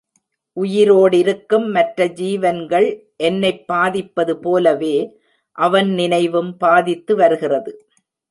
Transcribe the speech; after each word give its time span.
உயிரோடிருக்கும் 0.57 1.71
மற்ற 1.71 2.05
ஜீவன்கள் 2.05 2.87
என்னைப் 3.17 3.67
பாதிப்பது 3.67 4.37
போலவே, 4.37 4.95
அவன் 5.57 5.89
நினைவும் 5.89 6.57
பாதித்து 6.57 7.15
வருகிறது. 7.15 7.73